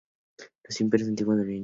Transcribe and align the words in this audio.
Los 0.63 0.81
Imperios 0.81 1.05
del 1.07 1.11
Antiguo 1.11 1.35
Oriente. 1.35 1.59